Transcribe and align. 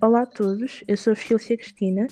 Olá 0.00 0.22
a 0.22 0.26
todos, 0.26 0.84
eu 0.86 0.96
sou 0.96 1.12
a 1.12 1.16
Filcia 1.16 1.56
Cristina 1.56 2.06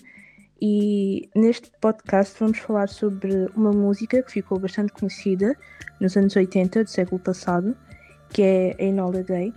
e 0.61 1.31
neste 1.37 1.71
podcast 1.81 2.35
vamos 2.41 2.59
falar 2.59 2.89
sobre 2.89 3.47
uma 3.55 3.71
música 3.71 4.21
que 4.25 4.33
ficou 4.33 4.59
bastante 4.59 4.93
conhecida 4.93 5.57
nos 6.01 6.17
anos 6.17 6.35
80 6.35 6.83
do 6.83 6.91
século 6.91 7.21
passado, 7.21 7.77
que 8.31 8.43
é 8.43 8.75
Enola 8.85 9.23
Gay. 9.23 9.55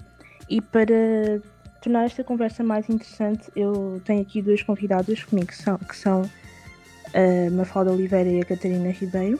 E 0.47 0.61
para 0.61 1.41
tornar 1.81 2.05
esta 2.05 2.23
conversa 2.23 2.63
mais 2.63 2.87
interessante, 2.87 3.49
eu 3.55 3.99
tenho 4.05 4.21
aqui 4.21 4.43
duas 4.43 4.61
convidadas 4.61 5.23
comigo, 5.23 5.47
que 5.47 5.57
são, 5.57 5.79
que 5.79 5.97
são 5.97 6.21
a 7.15 7.49
Mafalda 7.49 7.91
Oliveira 7.91 8.29
e 8.29 8.41
a 8.41 8.45
Catarina 8.45 8.91
Ribeiro. 8.91 9.39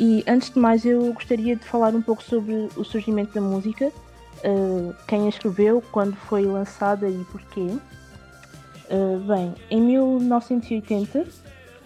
E 0.00 0.24
antes 0.26 0.48
de 0.48 0.58
mais, 0.58 0.82
eu 0.86 1.12
gostaria 1.12 1.54
de 1.54 1.64
falar 1.66 1.94
um 1.94 2.00
pouco 2.00 2.22
sobre 2.22 2.70
o 2.74 2.84
surgimento 2.84 3.34
da 3.34 3.42
música, 3.42 3.92
uh, 4.44 4.94
quem 5.06 5.26
a 5.26 5.28
escreveu, 5.28 5.82
quando 5.92 6.16
foi 6.16 6.46
lançada 6.46 7.06
e 7.06 7.22
porquê. 7.30 7.68
Uh, 8.90 9.18
bem, 9.18 9.54
em 9.70 9.80
1980, 9.80 11.26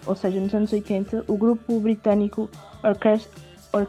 ou 0.05 0.15
seja, 0.15 0.39
nos 0.39 0.53
anos 0.53 0.71
80, 0.71 1.25
o 1.27 1.37
grupo 1.37 1.79
britânico 1.79 2.49
Orchest 2.81 3.29
Or 3.73 3.87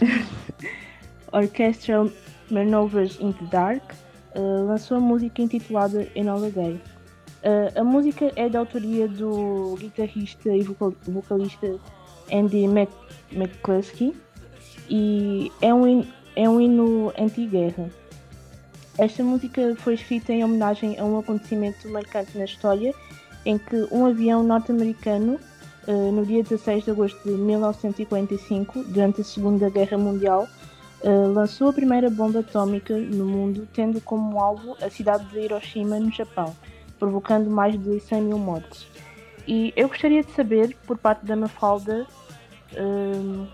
Orchestral 1.32 2.10
Manovers 2.50 3.18
in 3.20 3.32
the 3.32 3.44
Dark 3.46 3.82
uh, 4.34 4.66
lançou 4.66 4.96
a 4.96 5.00
música 5.00 5.40
intitulada 5.40 6.06
Enola 6.14 6.50
Gay. 6.50 6.74
Uh, 7.42 7.80
a 7.80 7.84
música 7.84 8.30
é 8.36 8.48
da 8.48 8.58
autoria 8.58 9.08
do 9.08 9.76
guitarrista 9.78 10.50
e 10.50 10.62
vocal 10.62 10.92
vocalista 11.06 11.78
Andy 12.30 12.66
Mc 12.66 12.92
McCluskey 13.32 14.14
e 14.88 15.50
é 15.62 15.72
um, 15.72 16.04
é 16.36 16.48
um 16.48 16.60
hino 16.60 17.12
anti-guerra. 17.18 17.88
Esta 19.00 19.24
música 19.24 19.74
foi 19.78 19.94
escrita 19.94 20.30
em 20.30 20.44
homenagem 20.44 20.98
a 20.98 21.04
um 21.06 21.18
acontecimento 21.18 21.88
marcante 21.88 22.36
na 22.36 22.44
história 22.44 22.94
em 23.46 23.56
que 23.56 23.88
um 23.90 24.04
avião 24.04 24.42
norte-americano, 24.42 25.40
uh, 25.88 26.12
no 26.12 26.26
dia 26.26 26.42
16 26.42 26.84
de 26.84 26.90
agosto 26.90 27.18
de 27.24 27.30
1945, 27.30 28.84
durante 28.84 29.22
a 29.22 29.24
Segunda 29.24 29.70
Guerra 29.70 29.96
Mundial, 29.96 30.46
uh, 31.02 31.32
lançou 31.32 31.70
a 31.70 31.72
primeira 31.72 32.10
bomba 32.10 32.40
atómica 32.40 32.94
no 32.94 33.24
mundo, 33.24 33.66
tendo 33.72 34.02
como 34.02 34.38
alvo 34.38 34.76
a 34.82 34.90
cidade 34.90 35.24
de 35.30 35.46
Hiroshima, 35.46 35.98
no 35.98 36.12
Japão, 36.12 36.54
provocando 36.98 37.48
mais 37.48 37.82
de 37.82 38.00
100 38.00 38.20
mil 38.20 38.38
mortes. 38.38 38.86
E 39.48 39.72
eu 39.76 39.88
gostaria 39.88 40.22
de 40.22 40.30
saber, 40.32 40.76
por 40.86 40.98
parte 40.98 41.24
da 41.24 41.34
Mafalda, 41.34 42.06
uh, 42.74 43.46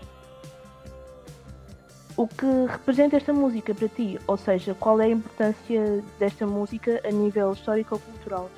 o 2.17 2.27
que 2.27 2.45
representa 2.67 3.15
esta 3.15 3.31
música 3.31 3.73
para 3.75 3.87
ti? 3.87 4.19
Ou 4.25 4.35
seja, 4.35 4.73
qual 4.73 4.99
é 4.99 5.05
a 5.05 5.09
importância 5.09 6.03
desta 6.17 6.47
música 6.47 6.99
a 7.05 7.11
nível 7.11 7.53
histórico-cultural? 7.53 8.49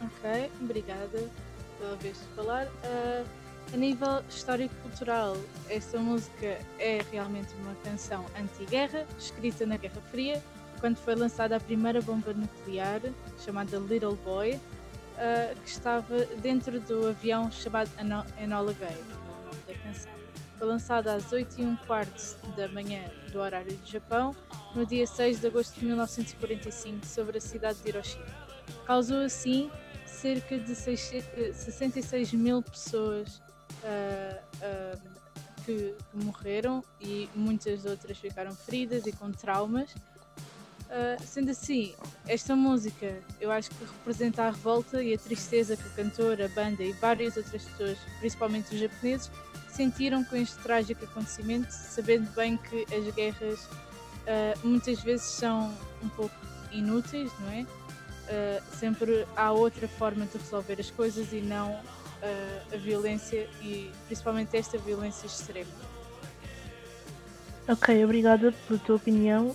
Ok, 0.00 0.50
obrigada 0.62 1.28
pela 1.78 1.96
vez 1.96 2.16
de 2.16 2.36
falar. 2.36 2.66
Uh, 2.66 3.26
a 3.74 3.76
nível 3.76 4.22
histórico-cultural, 4.30 5.36
esta 5.68 5.98
música 5.98 6.58
é 6.78 7.00
realmente 7.10 7.52
uma 7.60 7.74
canção 7.82 8.24
anti-guerra, 8.40 9.04
escrita 9.18 9.66
na 9.66 9.76
Guerra 9.76 10.00
Fria, 10.12 10.40
quando 10.78 10.96
foi 10.98 11.16
lançada 11.16 11.56
a 11.56 11.60
primeira 11.60 12.00
bomba 12.00 12.32
nuclear, 12.32 13.00
chamada 13.44 13.78
Little 13.78 14.16
Boy, 14.24 14.54
uh, 14.54 15.60
que 15.60 15.68
estava 15.68 16.24
dentro 16.40 16.78
do 16.78 17.08
avião 17.08 17.50
chamado 17.50 17.90
Enola 18.40 18.72
Gay, 18.74 18.96
Foi 20.58 20.66
lançada 20.66 21.14
às 21.14 21.32
8 21.32 21.60
e 21.60 21.64
um 21.64 21.76
quarto 21.76 22.36
da 22.56 22.66
manhã 22.68 23.02
do 23.30 23.40
horário 23.40 23.76
do 23.76 23.86
Japão, 23.86 24.34
no 24.74 24.86
dia 24.86 25.06
6 25.06 25.40
de 25.40 25.46
agosto 25.46 25.78
de 25.78 25.84
1945, 25.84 27.04
sobre 27.04 27.38
a 27.38 27.40
cidade 27.40 27.78
de 27.82 27.88
Hiroshima. 27.90 28.24
Causou 28.86 29.18
assim 29.18 29.70
cerca 30.06 30.58
de 30.58 30.74
66 30.74 32.32
mil 32.32 32.62
pessoas 32.62 33.42
uh, 33.82 34.40
uh, 34.62 35.00
que, 35.64 35.94
morreram 36.14 36.82
e 37.00 37.28
muitas 37.34 37.84
outras 37.84 38.16
ficaram 38.16 38.54
feridas 38.54 39.06
e 39.06 39.12
com 39.12 39.30
traumas. 39.30 39.90
Uh, 40.86 41.20
sendo 41.24 41.50
assim, 41.50 41.94
esta 42.28 42.54
música 42.54 43.18
eu 43.40 43.50
acho 43.50 43.70
que 43.70 43.84
representa 43.84 44.44
a 44.44 44.50
revolta 44.50 45.02
e 45.02 45.12
a 45.12 45.18
tristeza 45.18 45.76
que 45.76 45.86
o 45.86 45.90
cantor, 45.90 46.40
a 46.40 46.48
banda 46.48 46.82
e 46.82 46.92
várias 46.92 47.36
outras 47.36 47.64
pessoas, 47.64 47.98
principalmente 48.20 48.72
os 48.72 48.80
japoneses, 48.80 49.30
sentiram 49.76 50.24
com 50.24 50.36
este 50.36 50.56
trágico 50.58 51.04
acontecimento, 51.04 51.70
sabendo 51.70 52.28
bem 52.34 52.56
que 52.56 52.86
as 52.94 53.14
guerras 53.14 53.60
uh, 53.64 54.66
muitas 54.66 55.00
vezes 55.02 55.26
são 55.26 55.72
um 56.02 56.08
pouco 56.08 56.34
inúteis, 56.72 57.30
não 57.40 57.52
é? 57.52 57.62
Uh, 57.62 58.62
sempre 58.74 59.26
há 59.36 59.52
outra 59.52 59.86
forma 59.86 60.24
de 60.24 60.38
resolver 60.38 60.80
as 60.80 60.90
coisas 60.90 61.32
e 61.32 61.40
não 61.40 61.72
uh, 61.72 62.74
a 62.74 62.76
violência 62.76 63.48
e 63.62 63.90
principalmente 64.06 64.56
esta 64.56 64.78
violência 64.78 65.26
extrema. 65.26 65.70
Ok, 67.68 68.04
obrigada 68.04 68.52
pela 68.66 68.78
tua 68.80 68.96
opinião. 68.96 69.54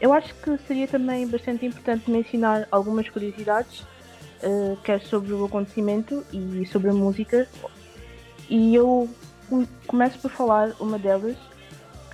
Eu 0.00 0.12
acho 0.12 0.34
que 0.36 0.56
seria 0.66 0.86
também 0.86 1.26
bastante 1.26 1.66
importante 1.66 2.10
mencionar 2.10 2.68
algumas 2.70 3.08
curiosidades, 3.08 3.82
quer 4.84 5.00
sobre 5.00 5.32
o 5.32 5.44
acontecimento 5.44 6.24
e 6.32 6.64
sobre 6.66 6.90
a 6.90 6.92
música, 6.92 7.48
e 8.48 8.74
eu 8.74 9.08
começo 9.86 10.18
por 10.18 10.30
falar 10.30 10.72
uma 10.80 10.98
delas, 10.98 11.36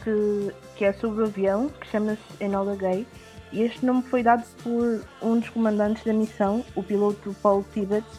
que, 0.02 0.52
que 0.76 0.84
é 0.84 0.92
sobre 0.92 1.22
o 1.22 1.26
avião, 1.26 1.68
que 1.68 1.86
chama-se 1.88 2.22
Enola 2.40 2.76
Gay. 2.76 3.06
E 3.52 3.62
este 3.62 3.84
nome 3.84 4.02
foi 4.02 4.22
dado 4.22 4.44
por 4.62 5.04
um 5.20 5.38
dos 5.38 5.48
comandantes 5.50 6.02
da 6.04 6.12
missão, 6.12 6.64
o 6.74 6.82
piloto 6.82 7.36
Paul 7.42 7.64
Tibbets, 7.72 8.16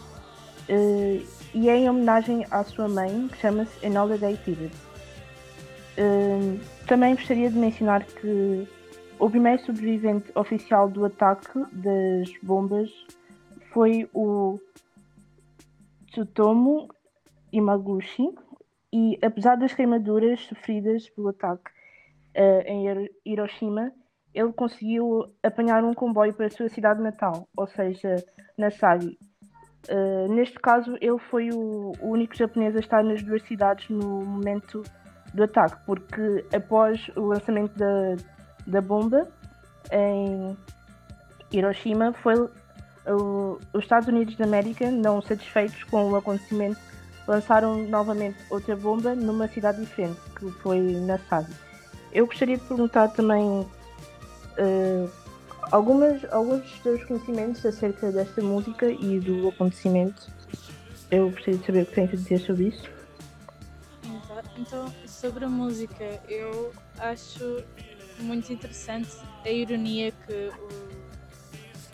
uh, 0.70 1.28
e 1.54 1.70
é 1.70 1.78
em 1.78 1.90
homenagem 1.90 2.46
à 2.52 2.64
sua 2.64 2.88
mãe, 2.88 3.28
que 3.30 3.38
chama-se 3.38 3.86
Enola 3.86 4.18
Gay 4.18 4.38
Tibbets. 4.44 4.80
Uh, 5.98 6.60
também 6.88 7.16
gostaria 7.16 7.50
de 7.50 7.58
mencionar 7.58 8.04
que 8.04 8.68
o 9.20 9.30
primeiro 9.30 9.64
sobrevivente 9.66 10.32
oficial 10.36 10.90
do 10.90 11.06
ataque 11.06 11.60
das 11.72 12.30
bombas 12.42 12.92
foi 13.72 14.08
o 14.14 14.60
Tsutomu 16.12 16.88
Imaguchi 17.54 18.28
e 18.92 19.18
apesar 19.24 19.56
das 19.56 19.74
queimaduras 19.74 20.42
sofridas 20.42 21.10
pelo 21.12 21.30
ataque 21.30 21.72
uh, 22.36 22.68
em 22.68 23.10
Hiroshima, 23.26 23.92
ele 24.34 24.52
conseguiu 24.52 25.32
apanhar 25.44 25.84
um 25.84 25.94
comboio 25.94 26.34
para 26.34 26.48
a 26.48 26.50
sua 26.50 26.68
cidade 26.68 27.02
natal, 27.02 27.48
ou 27.56 27.68
seja, 27.68 28.16
Nagasaki. 28.58 29.18
Uh, 29.90 30.34
neste 30.34 30.60
caso, 30.60 30.96
ele 31.00 31.20
foi 31.30 31.50
o, 31.50 31.92
o, 32.00 32.10
único 32.10 32.36
japonês 32.36 32.76
a 32.76 32.80
estar 32.80 33.04
nas 33.04 33.22
duas 33.22 33.44
cidades 33.44 33.90
no 33.90 34.24
momento 34.24 34.82
do 35.34 35.44
ataque, 35.44 35.76
porque 35.86 36.46
após 36.56 37.10
o 37.16 37.22
lançamento 37.22 37.78
da, 37.78 38.16
da 38.66 38.82
bomba 38.82 39.28
em 39.92 40.58
Hiroshima, 41.52 42.14
foi 42.14 42.36
uh, 42.40 43.60
os 43.74 43.84
Estados 43.84 44.08
Unidos 44.08 44.36
da 44.38 44.46
América, 44.46 44.90
não 44.90 45.22
satisfeitos 45.22 45.84
com 45.84 46.12
o 46.12 46.16
acontecimento, 46.16 46.80
lançaram 47.28 47.88
novamente 47.88 48.38
outra 48.50 48.76
bomba 48.76 49.16
numa 49.16 49.48
cidade 49.48 49.80
diferente, 49.82 50.20
que 50.38 50.52
foi 50.62 50.80
na 50.80 51.18
SAD. 51.18 51.48
Eu 52.12 52.28
gostaria 52.28 52.58
de 52.58 52.64
perguntar 52.64 53.08
também 53.10 53.44
uh, 53.48 55.10
algumas, 55.72 56.24
alguns 56.32 56.62
dos 56.62 56.80
teus 56.80 57.04
conhecimentos 57.06 57.66
acerca 57.66 58.12
desta 58.12 58.42
música 58.42 58.90
e 58.90 59.20
do 59.20 59.48
acontecimento. 59.50 60.32
Eu 61.10 61.30
gostaria 61.32 61.60
de 61.60 61.66
saber 61.66 61.84
o 61.84 61.86
que 61.86 61.96
tens 61.96 62.14
a 62.14 62.16
dizer 62.16 62.40
sobre 62.40 62.68
isso. 62.68 62.92
Então, 64.58 64.94
sobre 65.08 65.46
a 65.46 65.50
música, 65.50 66.22
eu 66.30 66.72
acho 67.00 67.64
muito 68.20 68.54
interessante 68.54 69.10
a 69.44 69.50
ironia 69.50 70.12
que, 70.12 70.34
o, 70.34 70.80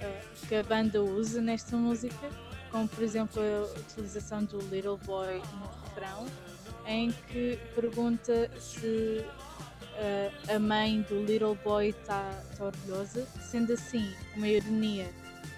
eh, 0.01 0.21
que 0.47 0.55
a 0.55 0.63
banda 0.63 1.01
usa 1.01 1.41
nesta 1.41 1.77
música 1.77 2.29
como 2.71 2.87
por 2.87 3.03
exemplo 3.03 3.41
a 3.41 3.79
utilização 3.79 4.43
do 4.43 4.59
Little 4.69 4.97
Boy 5.05 5.37
no 5.37 5.69
refrão, 5.83 6.25
em 6.85 7.11
que 7.27 7.59
pergunta 7.75 8.49
se 8.59 9.23
uh, 9.99 10.55
a 10.55 10.59
mãe 10.59 11.01
do 11.03 11.23
Little 11.23 11.55
Boy 11.63 11.89
está 11.89 12.31
tá 12.57 12.65
orgulhosa, 12.65 13.27
sendo 13.41 13.73
assim 13.73 14.13
uma 14.35 14.47
ironia 14.47 15.09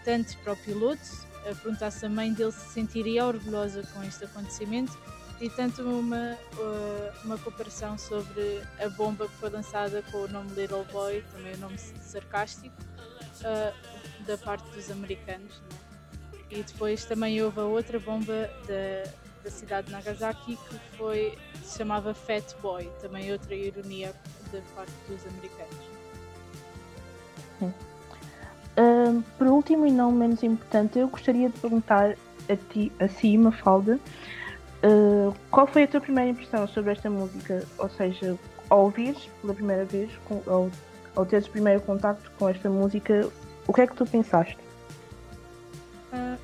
tanto 0.04 0.38
para 0.40 0.54
o 0.54 0.58
piloto, 0.58 1.28
a 1.50 1.56
perguntar 1.56 1.92
se 1.92 2.06
a 2.06 2.10
mãe 2.10 2.34
dele 2.34 2.52
se 2.52 2.74
sentiria 2.74 3.26
orgulhosa 3.26 3.84
com 3.94 4.04
este 4.04 4.26
acontecimento, 4.26 4.98
e 5.40 5.50
tanto 5.50 5.82
uma, 5.82 6.38
uh, 6.58 7.26
uma 7.26 7.38
comparação 7.38 7.98
sobre 7.98 8.62
a 8.80 8.90
bomba 8.90 9.28
que 9.28 9.34
foi 9.36 9.50
lançada 9.50 10.04
com 10.12 10.20
o 10.20 10.28
nome 10.28 10.52
Little 10.56 10.86
Boy, 10.92 11.24
também 11.32 11.54
o 11.54 11.58
um 11.58 11.60
nome 11.62 11.78
sarcástico, 11.78 12.76
uh, 13.40 14.26
da 14.26 14.38
parte 14.38 14.70
dos 14.70 14.92
americanos. 14.92 15.60
Né? 15.60 15.81
E 16.52 16.64
depois 16.64 17.06
também 17.06 17.42
houve 17.42 17.60
a 17.60 17.64
outra 17.64 17.98
bomba 18.00 18.50
da, 18.68 19.10
da 19.44 19.50
cidade 19.50 19.88
de 19.88 19.94
Nagasaki 19.94 20.58
que 20.58 20.98
foi, 20.98 21.38
se 21.64 21.78
chamava 21.78 22.14
Fat 22.14 22.44
Boy, 22.62 22.90
também 23.02 23.32
outra 23.32 23.56
ironia 23.56 24.14
da 24.52 24.60
parte 24.76 24.92
dos 25.08 25.26
americanos. 25.28 25.92
Um, 28.78 29.22
por 29.38 29.48
último 29.48 29.86
e 29.86 29.92
não 29.92 30.12
menos 30.12 30.44
importante, 30.44 30.98
eu 30.98 31.08
gostaria 31.08 31.50
de 31.50 31.60
perguntar 31.60 32.16
a 32.50 32.56
ti, 32.56 32.92
a 33.00 33.08
si, 33.08 33.38
Mafalda, 33.38 34.00
uh, 34.84 35.34
qual 35.50 35.68
foi 35.68 35.84
a 35.84 35.88
tua 35.88 36.02
primeira 36.02 36.30
impressão 36.32 36.68
sobre 36.68 36.92
esta 36.92 37.10
música? 37.10 37.66
Ou 37.78 37.90
seja, 37.90 38.38
ao 38.70 38.86
ouvires 38.86 39.30
pela 39.42 39.54
primeira 39.54 39.86
vez, 39.86 40.10
com, 40.26 40.42
ao, 40.48 40.70
ao 41.16 41.26
teres 41.26 41.48
o 41.48 41.52
primeiro 41.52 41.82
contacto 41.82 42.32
com 42.40 42.48
esta 42.48 42.70
música, 42.70 43.30
o 43.68 43.74
que 43.74 43.82
é 43.82 43.88
que 43.88 43.96
tu 43.96 44.06
pensaste? 44.06 44.58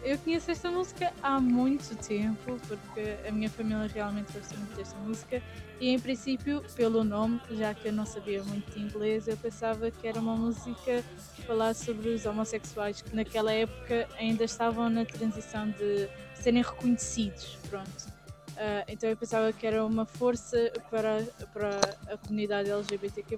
Eu 0.07 0.17
conheço 0.19 0.49
esta 0.49 0.71
música 0.71 1.11
há 1.21 1.37
muito 1.37 1.93
tempo, 1.97 2.57
porque 2.65 3.17
a 3.27 3.29
minha 3.29 3.49
família 3.49 3.87
realmente 3.93 4.31
gosta 4.31 4.55
muito 4.55 4.73
desta 4.73 4.97
música, 4.99 5.43
e 5.81 5.89
em 5.89 5.99
princípio, 5.99 6.63
pelo 6.77 7.03
nome, 7.03 7.41
já 7.51 7.73
que 7.73 7.89
eu 7.89 7.91
não 7.91 8.05
sabia 8.05 8.41
muito 8.41 8.71
de 8.71 8.79
inglês, 8.79 9.27
eu 9.27 9.35
pensava 9.35 9.91
que 9.91 10.07
era 10.07 10.17
uma 10.17 10.33
música 10.33 11.03
falasse 11.45 11.83
sobre 11.83 12.07
os 12.07 12.25
homossexuais 12.25 13.01
que 13.01 13.13
naquela 13.13 13.51
época 13.51 14.07
ainda 14.17 14.45
estavam 14.45 14.89
na 14.89 15.03
transição 15.03 15.69
de 15.71 16.07
serem 16.35 16.63
reconhecidos. 16.63 17.57
Pronto. 17.69 18.07
Uh, 18.51 18.87
então 18.87 19.09
eu 19.09 19.17
pensava 19.17 19.51
que 19.51 19.67
era 19.67 19.85
uma 19.85 20.05
força 20.05 20.71
para, 20.89 21.21
para 21.51 21.81
a 22.09 22.17
comunidade 22.17 22.71
LGBTQ 22.71 23.35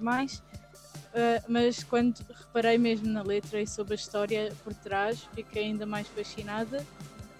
Uh, 1.10 1.42
mas 1.48 1.82
quando 1.82 2.24
reparei 2.28 2.78
mesmo 2.78 3.08
na 3.08 3.22
letra 3.22 3.60
e 3.60 3.66
sobre 3.66 3.94
a 3.94 3.96
história 3.96 4.52
por 4.62 4.72
trás, 4.74 5.28
fiquei 5.34 5.64
ainda 5.64 5.84
mais 5.84 6.06
fascinada 6.06 6.86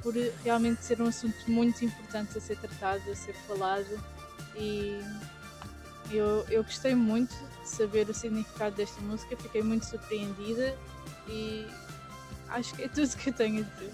por 0.02 0.14
realmente 0.42 0.84
ser 0.84 1.00
um 1.00 1.06
assunto 1.06 1.36
muito 1.48 1.84
importante 1.84 2.36
a 2.36 2.40
ser 2.40 2.56
tratado, 2.56 3.08
a 3.10 3.14
ser 3.14 3.34
falado 3.46 4.02
e 4.56 5.00
eu, 6.10 6.44
eu 6.50 6.64
gostei 6.64 6.94
muito 6.94 7.34
de 7.62 7.68
saber 7.68 8.08
o 8.08 8.14
significado 8.14 8.74
desta 8.74 9.00
música, 9.02 9.36
fiquei 9.36 9.62
muito 9.62 9.86
surpreendida 9.86 10.74
e 11.28 11.66
acho 12.48 12.74
que 12.74 12.82
é 12.82 12.88
tudo 12.88 13.16
que 13.16 13.30
eu 13.30 13.34
tenho 13.34 13.60
a 13.60 13.62
dizer. 13.62 13.92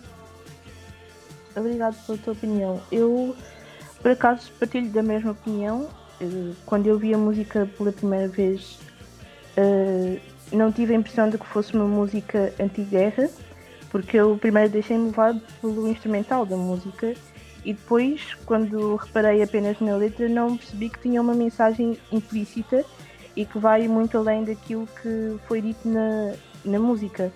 Obrigado 1.55 2.07
pela 2.07 2.19
tua 2.19 2.33
opinião. 2.33 2.83
Eu, 2.91 3.37
por 4.01 4.11
acaso, 4.11 4.51
partilho 4.59 4.91
da 4.91 5.03
mesma 5.03 5.33
opinião. 5.33 5.89
Eh, 6.21 6.53
quando 6.67 6.87
eu 6.87 6.99
vi 6.99 7.15
a 7.15 7.19
música 7.19 7.69
pela 7.79 7.93
primeira 7.93 8.29
vez, 8.29 8.79
Uh, 9.57 10.21
não 10.53 10.71
tive 10.71 10.95
a 10.95 10.97
impressão 10.97 11.29
de 11.29 11.39
que 11.39 11.47
fosse 11.47 11.75
uma 11.75 11.87
música 11.87 12.53
anti-guerra, 12.61 13.29
porque 13.91 14.17
eu 14.17 14.37
primeiro 14.39 14.71
deixei-me 14.71 15.07
levar 15.07 15.35
pelo 15.61 15.89
instrumental 15.89 16.45
da 16.45 16.57
música 16.57 17.15
e 17.65 17.73
depois, 17.73 18.35
quando 18.47 18.95
reparei 18.95 19.43
apenas 19.43 19.81
na 19.81 19.97
letra, 19.97 20.29
não 20.29 20.57
percebi 20.57 20.89
que 20.89 21.01
tinha 21.01 21.21
uma 21.21 21.35
mensagem 21.35 21.99
implícita 22.13 22.85
e 23.35 23.45
que 23.45 23.59
vai 23.59 23.89
muito 23.89 24.17
além 24.17 24.45
daquilo 24.45 24.87
que 25.03 25.37
foi 25.49 25.61
dito 25.61 25.89
na, 25.89 26.35
na 26.65 26.79
música. 26.79 27.33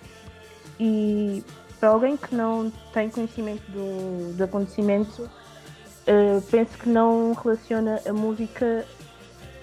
E 0.79 1.43
para 1.81 1.89
alguém 1.89 2.15
que 2.15 2.33
não 2.33 2.71
tem 2.93 3.09
conhecimento 3.09 3.63
do, 3.71 4.33
do 4.37 4.43
acontecimento, 4.43 5.23
uh, 5.23 6.41
penso 6.49 6.77
que 6.77 6.87
não 6.87 7.33
relaciona 7.33 7.99
a 8.07 8.13
música 8.13 8.85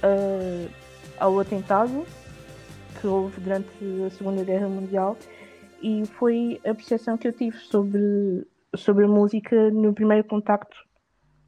uh, 0.03 0.71
ao 1.19 1.41
atentado 1.41 2.07
que 3.01 3.07
houve 3.07 3.41
durante 3.41 3.69
a 4.07 4.11
Segunda 4.11 4.43
Guerra 4.45 4.69
Mundial 4.69 5.17
e 5.83 6.05
foi 6.07 6.61
a 6.67 6.75
percepção 6.75 7.17
que 7.17 7.29
eu 7.29 7.33
tive 7.33 7.57
sobre, 7.59 8.47
sobre 8.75 9.05
a 9.05 9.09
música 9.09 9.71
no 9.71 9.95
primeiro 9.95 10.27
contacto, 10.27 10.77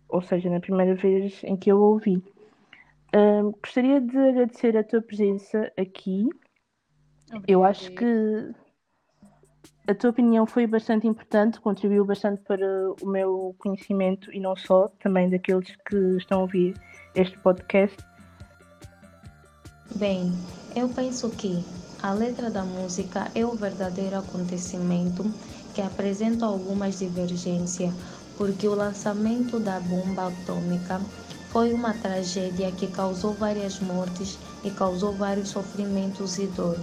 ou 0.08 0.22
seja, 0.22 0.48
na 0.48 0.60
primeira 0.60 0.94
vez 0.94 1.42
em 1.44 1.56
que 1.56 1.70
eu 1.70 1.78
a 1.78 1.88
ouvi. 1.88 2.22
Um, 3.14 3.50
gostaria 3.50 4.00
de 4.00 4.16
agradecer 4.16 4.76
a 4.76 4.84
tua 4.84 5.02
presença 5.02 5.72
aqui. 5.76 6.28
Obrigada. 7.26 7.44
Eu 7.48 7.64
acho 7.64 7.90
que 7.92 8.54
a 9.88 9.94
tua 9.94 10.10
opinião 10.10 10.46
foi 10.46 10.66
bastante 10.68 11.08
importante, 11.08 11.60
contribuiu 11.60 12.04
bastante 12.04 12.42
para 12.42 12.92
o 13.02 13.06
meu 13.06 13.56
conhecimento 13.58 14.32
e 14.32 14.38
não 14.38 14.54
só, 14.54 14.88
também 15.00 15.28
daqueles 15.28 15.74
que 15.88 15.96
estão 16.16 16.38
a 16.38 16.42
ouvir 16.42 16.74
este 17.16 17.36
podcast. 17.40 17.96
Bem, 19.96 20.32
eu 20.74 20.88
penso 20.88 21.30
que 21.30 21.64
a 22.02 22.12
letra 22.12 22.50
da 22.50 22.64
música 22.64 23.30
é 23.34 23.44
o 23.44 23.56
verdadeiro 23.56 24.16
acontecimento 24.16 25.34
que 25.74 25.82
apresenta 25.82 26.46
algumas 26.46 26.98
divergências, 26.98 27.92
porque 28.36 28.66
o 28.68 28.74
lançamento 28.74 29.58
da 29.60 29.80
bomba 29.80 30.28
atômica 30.28 31.00
foi 31.48 31.72
uma 31.74 31.92
tragédia 31.94 32.70
que 32.72 32.86
causou 32.86 33.34
várias 33.34 33.80
mortes 33.80 34.38
e 34.62 34.70
causou 34.70 35.16
vários 35.16 35.48
sofrimentos 35.50 36.38
e 36.38 36.46
dor. 36.46 36.78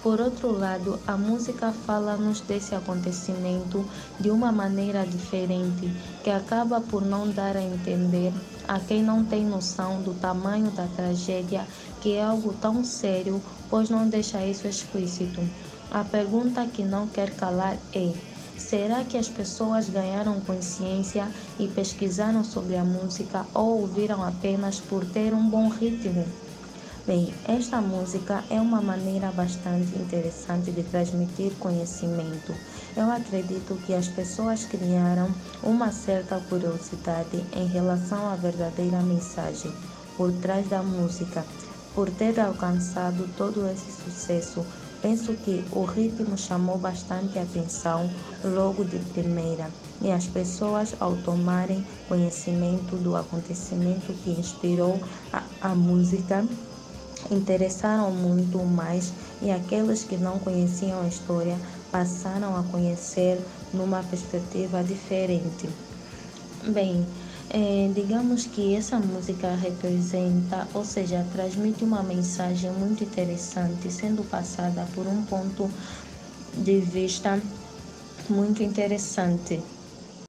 Por 0.00 0.20
outro 0.20 0.52
lado, 0.52 1.02
a 1.06 1.16
música 1.16 1.72
fala-nos 1.72 2.40
desse 2.40 2.74
acontecimento 2.74 3.88
de 4.20 4.30
uma 4.30 4.52
maneira 4.52 5.06
diferente, 5.06 5.90
que 6.22 6.30
acaba 6.30 6.80
por 6.80 7.04
não 7.04 7.30
dar 7.30 7.56
a 7.56 7.62
entender 7.62 8.32
a 8.66 8.80
quem 8.80 9.02
não 9.02 9.24
tem 9.24 9.44
noção 9.44 10.00
do 10.02 10.14
tamanho 10.14 10.70
da 10.70 10.86
tragédia, 10.86 11.66
que 12.00 12.14
é 12.14 12.22
algo 12.22 12.52
tão 12.54 12.82
sério, 12.84 13.42
pois 13.70 13.90
não 13.90 14.08
deixa 14.08 14.44
isso 14.44 14.66
explícito. 14.66 15.40
A 15.90 16.02
pergunta 16.02 16.66
que 16.66 16.84
não 16.84 17.06
quer 17.06 17.30
calar 17.30 17.76
é: 17.94 18.12
será 18.56 19.04
que 19.04 19.16
as 19.16 19.28
pessoas 19.28 19.88
ganharam 19.88 20.40
consciência 20.40 21.28
e 21.58 21.68
pesquisaram 21.68 22.42
sobre 22.42 22.76
a 22.76 22.84
música 22.84 23.46
ou 23.54 23.80
ouviram 23.80 24.22
apenas 24.22 24.80
por 24.80 25.04
ter 25.04 25.32
um 25.32 25.48
bom 25.48 25.68
ritmo? 25.68 26.26
Bem, 27.06 27.34
esta 27.46 27.82
música 27.82 28.42
é 28.48 28.58
uma 28.58 28.80
maneira 28.80 29.30
bastante 29.30 29.94
interessante 29.94 30.72
de 30.72 30.82
transmitir 30.84 31.52
conhecimento. 31.60 32.54
Eu 32.96 33.10
acredito 33.10 33.74
que 33.84 33.92
as 33.92 34.08
pessoas 34.08 34.64
criaram 34.64 35.28
uma 35.62 35.92
certa 35.92 36.40
curiosidade 36.48 37.44
em 37.54 37.66
relação 37.66 38.26
à 38.30 38.36
verdadeira 38.36 39.02
mensagem 39.02 39.70
por 40.16 40.32
trás 40.32 40.66
da 40.70 40.82
música. 40.82 41.44
Por 41.94 42.08
ter 42.08 42.40
alcançado 42.40 43.28
todo 43.36 43.68
esse 43.68 43.92
sucesso, 44.02 44.64
penso 45.02 45.34
que 45.34 45.62
o 45.72 45.84
ritmo 45.84 46.38
chamou 46.38 46.78
bastante 46.78 47.38
atenção 47.38 48.08
logo 48.42 48.82
de 48.82 48.98
primeira 49.12 49.70
e 50.00 50.10
as 50.10 50.26
pessoas, 50.26 50.94
ao 50.98 51.14
tomarem 51.16 51.86
conhecimento 52.08 52.96
do 52.96 53.14
acontecimento 53.14 54.14
que 54.24 54.30
inspirou 54.30 54.98
a, 55.30 55.42
a 55.60 55.74
música, 55.74 56.46
interessaram 57.30 58.10
muito 58.10 58.58
mais 58.58 59.12
e 59.40 59.50
aqueles 59.50 60.04
que 60.04 60.16
não 60.16 60.38
conheciam 60.38 61.02
a 61.02 61.08
história 61.08 61.58
passaram 61.90 62.56
a 62.56 62.62
conhecer 62.64 63.38
numa 63.72 64.02
perspectiva 64.02 64.82
diferente. 64.82 65.68
Bem, 66.66 67.06
é, 67.50 67.90
digamos 67.94 68.46
que 68.46 68.74
essa 68.74 68.98
música 68.98 69.54
representa, 69.54 70.66
ou 70.74 70.84
seja, 70.84 71.26
transmite 71.32 71.84
uma 71.84 72.02
mensagem 72.02 72.70
muito 72.72 73.04
interessante, 73.04 73.90
sendo 73.90 74.24
passada 74.24 74.86
por 74.94 75.06
um 75.06 75.22
ponto 75.24 75.70
de 76.56 76.80
vista 76.80 77.40
muito 78.30 78.62
interessante. 78.62 79.62